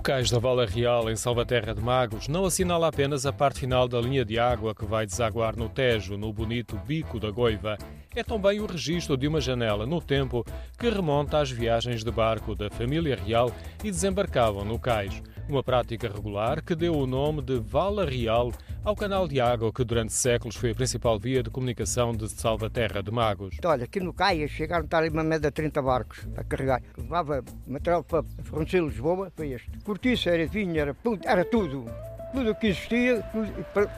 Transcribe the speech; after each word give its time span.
O 0.00 0.02
cais 0.02 0.30
da 0.30 0.38
Vala 0.38 0.64
Real, 0.64 1.10
em 1.10 1.14
Salvaterra 1.14 1.74
de 1.74 1.82
Magos, 1.82 2.26
não 2.26 2.46
assinala 2.46 2.88
apenas 2.88 3.26
a 3.26 3.34
parte 3.34 3.60
final 3.60 3.86
da 3.86 4.00
linha 4.00 4.24
de 4.24 4.38
água 4.38 4.74
que 4.74 4.86
vai 4.86 5.04
desaguar 5.04 5.54
no 5.54 5.68
Tejo, 5.68 6.16
no 6.16 6.32
bonito 6.32 6.74
Bico 6.86 7.20
da 7.20 7.30
Goiva. 7.30 7.76
É 8.14 8.24
também 8.24 8.58
o 8.58 8.66
registro 8.66 9.16
de 9.16 9.28
uma 9.28 9.40
janela 9.40 9.86
no 9.86 10.00
tempo 10.00 10.44
que 10.76 10.90
remonta 10.90 11.38
às 11.38 11.48
viagens 11.48 12.02
de 12.02 12.10
barco 12.10 12.56
da 12.56 12.68
família 12.68 13.14
real 13.14 13.52
e 13.84 13.90
desembarcavam 13.90 14.64
no 14.64 14.80
cais. 14.80 15.22
Uma 15.48 15.62
prática 15.62 16.08
regular 16.08 16.60
que 16.60 16.74
deu 16.74 16.92
o 16.96 17.06
nome 17.06 17.40
de 17.40 17.60
Vala 17.60 18.04
Real 18.04 18.50
ao 18.84 18.96
canal 18.96 19.28
de 19.28 19.40
água 19.40 19.72
que 19.72 19.84
durante 19.84 20.12
séculos 20.12 20.56
foi 20.56 20.72
a 20.72 20.74
principal 20.74 21.20
via 21.20 21.40
de 21.40 21.50
comunicação 21.50 22.12
de 22.12 22.28
Salvaterra 22.28 23.00
de 23.00 23.12
Magos. 23.12 23.56
Olha, 23.64 23.84
aqui 23.84 24.00
no 24.00 24.12
Caia 24.12 24.48
chegaram 24.48 24.88
a 24.90 24.96
ali 24.96 25.08
uma 25.08 25.22
média 25.22 25.48
de 25.48 25.54
30 25.54 25.80
barcos 25.80 26.26
a 26.36 26.42
carregar. 26.42 26.82
Levava 26.98 27.44
material 27.64 28.02
para 28.02 28.24
Fronteira 28.42 28.86
Lisboa, 28.86 29.30
foi 29.36 29.52
este. 29.52 29.70
Cortiça, 29.84 30.30
era 30.30 30.44
vinho, 30.48 30.76
era, 30.76 30.96
era 31.24 31.44
tudo. 31.44 31.84
Tudo 32.32 32.50
o 32.50 32.54
que 32.56 32.68
existia 32.68 33.24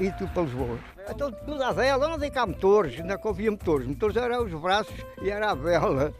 e 0.00 0.10
tudo 0.12 0.32
para 0.34 0.42
Lisboa. 0.42 0.78
Então, 1.10 1.30
tudo 1.30 1.62
à 1.62 1.72
vela, 1.72 2.08
não 2.08 2.18
tem 2.18 2.30
cá 2.30 2.46
motores, 2.46 2.98
ainda 3.00 3.18
que 3.18 3.28
havia 3.28 3.50
motores. 3.50 3.86
Motores 3.86 4.16
eram 4.16 4.44
os 4.44 4.52
braços 4.52 4.94
e 5.20 5.30
era 5.30 5.50
a 5.50 5.54
vela. 5.54 6.14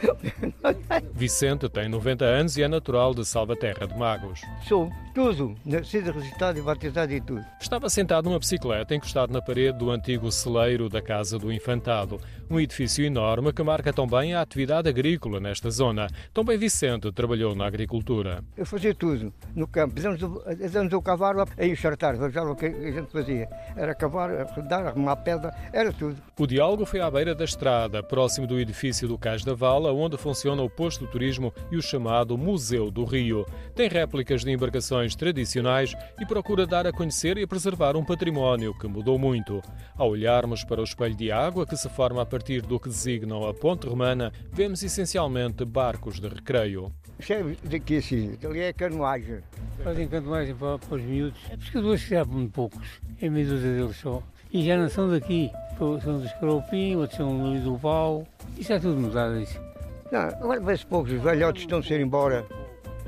Vicente 1.12 1.68
tem 1.68 1.88
90 1.88 2.24
anos 2.24 2.56
e 2.56 2.62
é 2.62 2.68
natural 2.68 3.14
de 3.14 3.24
Salvaterra 3.24 3.86
de 3.86 3.96
Magos. 3.98 4.40
Sou 4.66 4.90
tudo, 5.14 5.54
nascido, 5.64 6.12
registrado 6.12 6.58
e 6.58 6.62
batizado 6.62 7.12
e 7.12 7.20
tudo. 7.20 7.44
Estava 7.60 7.88
sentado 7.88 8.28
numa 8.28 8.38
bicicleta 8.38 8.94
encostado 8.94 9.32
na 9.32 9.42
parede 9.42 9.78
do 9.78 9.90
antigo 9.90 10.30
celeiro 10.30 10.88
da 10.88 11.02
Casa 11.02 11.38
do 11.38 11.52
Infantado, 11.52 12.20
um 12.48 12.58
edifício 12.58 13.04
enorme 13.04 13.52
que 13.52 13.62
marca 13.62 13.92
também 13.92 14.34
a 14.34 14.40
atividade 14.40 14.88
agrícola 14.88 15.40
nesta 15.40 15.70
zona. 15.70 16.08
Também 16.32 16.56
Vicente 16.56 17.10
trabalhou 17.12 17.54
na 17.54 17.66
agricultura. 17.66 18.42
Eu 18.56 18.66
fazia 18.66 18.94
tudo 18.94 19.32
no 19.54 19.66
campo. 19.66 19.94
Fizemos 19.96 20.92
o 20.92 21.02
cavalo 21.02 21.44
a 21.56 21.66
enxertar, 21.66 22.16
já 22.30 22.42
o 22.42 22.56
que 22.56 22.66
a 22.66 22.90
gente 22.90 23.10
fazia. 23.10 23.48
Era 23.76 23.94
cavar, 23.94 24.30
rodar, 24.54 24.86
arrumar 24.86 25.16
pedra, 25.16 25.54
era 25.72 25.92
tudo. 25.92 26.16
O 26.38 26.46
diálogo 26.46 26.84
foi 26.86 27.00
à 27.00 27.10
beira 27.10 27.34
da 27.34 27.44
estrada, 27.44 28.02
próximo 28.02 28.46
do 28.46 28.58
edifício 28.58 29.06
do 29.08 29.18
Cais 29.18 29.44
da 29.44 29.54
Vala, 29.54 29.89
onde 29.92 30.16
funciona 30.16 30.62
o 30.62 30.70
posto 30.70 31.04
de 31.04 31.10
turismo 31.10 31.52
e 31.70 31.76
o 31.76 31.82
chamado 31.82 32.36
Museu 32.36 32.90
do 32.90 33.04
Rio. 33.04 33.46
Tem 33.74 33.88
réplicas 33.88 34.44
de 34.44 34.50
embarcações 34.50 35.14
tradicionais 35.14 35.94
e 36.20 36.26
procura 36.26 36.66
dar 36.66 36.86
a 36.86 36.92
conhecer 36.92 37.38
e 37.38 37.42
a 37.42 37.48
preservar 37.48 37.96
um 37.96 38.04
património 38.04 38.72
que 38.74 38.86
mudou 38.86 39.18
muito. 39.18 39.62
Ao 39.96 40.10
olharmos 40.10 40.64
para 40.64 40.80
o 40.80 40.84
espelho 40.84 41.14
de 41.14 41.30
água 41.30 41.66
que 41.66 41.76
se 41.76 41.88
forma 41.88 42.22
a 42.22 42.26
partir 42.26 42.62
do 42.62 42.78
que 42.78 42.88
designam 42.88 43.46
a 43.46 43.54
Ponte 43.54 43.86
Romana, 43.86 44.32
vemos 44.52 44.82
essencialmente 44.82 45.64
barcos 45.64 46.20
de 46.20 46.28
recreio. 46.28 46.92
Chega 47.18 47.56
daqui 47.64 47.98
assim, 47.98 48.36
ali 48.44 48.60
é 48.60 48.72
canoagem. 48.72 49.40
Fazem 49.84 50.08
canoagem 50.08 50.54
para, 50.54 50.78
para 50.78 50.96
os 50.96 51.02
miúdos. 51.02 51.40
É 51.50 51.56
pescadores 51.56 52.04
que 52.04 52.24
muito 52.24 52.52
poucos, 52.52 53.00
é 53.20 53.28
meia 53.28 53.46
dúzia 53.46 53.72
deles 53.72 53.96
só. 53.96 54.22
E 54.52 54.64
já 54.64 54.76
não 54.76 54.88
são 54.88 55.08
daqui, 55.08 55.50
são 55.78 56.18
dos 56.18 56.32
Carapim, 56.34 56.96
outros 56.96 57.16
são 57.16 57.60
do 57.60 57.78
Pau. 57.78 58.26
Isso 58.58 58.72
é 58.72 58.78
tudo 58.78 59.00
mudado 59.00 59.40
isso. 59.40 59.69
Não, 60.12 60.20
agora 60.20 60.60
vê-se 60.60 60.86
poucos, 60.86 61.12
os 61.12 61.22
velhotes 61.22 61.62
estão 61.62 61.78
a 61.78 61.94
ir 61.94 62.00
embora. 62.00 62.46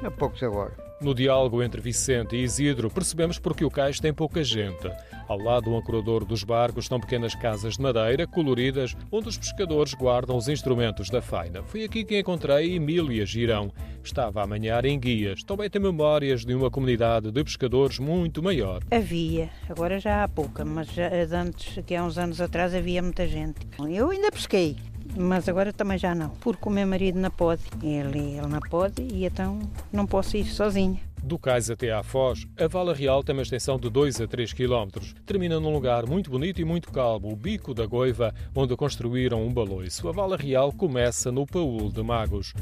Há 0.05 0.11
poucos 0.11 0.43
agora. 0.43 0.73
No 1.01 1.15
diálogo 1.15 1.61
entre 1.61 1.81
Vicente 1.81 2.37
e 2.37 2.45
Isidro, 2.45 2.89
percebemos 2.89 3.37
porque 3.37 3.65
o 3.65 3.71
cais 3.71 3.99
tem 3.99 4.15
pouca 4.15 4.45
gente. 4.45 4.89
Ao 5.27 5.37
lado 5.37 5.65
do 5.65 5.77
ancorador 5.77 6.25
dos 6.25 6.45
barcos 6.45 6.85
estão 6.85 7.01
pequenas 7.01 7.35
casas 7.35 7.75
de 7.75 7.83
madeira, 7.83 8.25
coloridas, 8.25 8.95
onde 9.11 9.29
os 9.29 9.37
pescadores 9.37 9.95
guardam 9.95 10.37
os 10.37 10.47
instrumentos 10.47 11.11
da 11.11 11.21
faina. 11.21 11.61
Foi 11.65 11.83
aqui 11.83 12.05
que 12.05 12.21
encontrei 12.21 12.77
Emília 12.77 13.27
Girão. 13.27 13.73
Estava 14.05 14.45
a 14.45 14.47
manhar 14.47 14.85
em 14.85 14.99
guias. 14.99 15.43
Também 15.43 15.69
tem 15.69 15.83
memórias 15.83 16.45
de 16.45 16.55
uma 16.55 16.71
comunidade 16.71 17.33
de 17.33 17.43
pescadores 17.43 17.99
muito 17.99 18.41
maior. 18.41 18.81
Havia, 18.89 19.51
agora 19.69 19.99
já 19.99 20.23
há 20.23 20.29
pouca, 20.29 20.65
mas 20.65 20.87
já, 20.93 21.09
antes, 21.37 21.85
que 21.85 21.97
há 21.97 22.05
uns 22.05 22.17
anos 22.17 22.41
atrás, 22.41 22.73
havia 22.73 23.03
muita 23.03 23.27
gente. 23.27 23.59
Eu 23.91 24.11
ainda 24.11 24.31
pesquei, 24.31 24.77
mas 25.17 25.49
agora 25.49 25.73
também 25.73 25.99
já 25.99 26.15
não, 26.15 26.31
porque 26.41 26.69
o 26.69 26.73
meu 26.73 26.87
marido 26.87 27.19
não 27.19 27.31
pode. 27.31 27.63
Ele, 27.83 28.37
ele 28.37 28.47
não 28.47 28.61
pode 28.61 29.03
e 29.03 29.25
então 29.25 29.61
não 29.93 30.07
posso 30.07 30.37
ir 30.37 30.45
sozinha. 30.45 31.01
Do 31.23 31.39
cais 31.39 31.71
até 31.71 31.93
à 31.93 32.03
Foz, 32.03 32.47
a 32.59 32.67
Vala 32.67 32.93
Real 32.93 33.23
tem 33.23 33.33
uma 33.33 33.43
extensão 33.43 33.79
de 33.79 33.89
2 33.89 34.21
a 34.23 34.27
3 34.27 34.53
km. 34.53 35.01
Termina 35.25 35.61
num 35.61 35.73
lugar 35.73 36.05
muito 36.05 36.29
bonito 36.29 36.61
e 36.61 36.65
muito 36.65 36.91
calmo, 36.91 37.33
o 37.33 37.37
Bico 37.37 37.73
da 37.73 37.87
Goiva, 37.87 38.35
onde 38.55 38.77
construíram 38.77 39.41
um 39.47 39.53
baloiço. 39.53 40.09
A 40.09 40.13
Vala 40.13 40.37
Real 40.37 40.73
começa 40.73 41.31
no 41.31 41.47
Paúl 41.47 41.91
de 41.93 42.03
Magos. 42.03 42.53